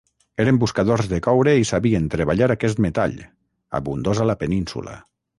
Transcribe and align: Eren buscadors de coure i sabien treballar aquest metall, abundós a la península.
Eren 0.43 0.59
buscadors 0.61 1.09
de 1.09 1.17
coure 1.25 1.51
i 1.63 1.67
sabien 1.71 2.07
treballar 2.13 2.47
aquest 2.53 2.81
metall, 2.85 3.13
abundós 3.81 4.23
a 4.23 4.27
la 4.31 4.37
península. 4.45 4.97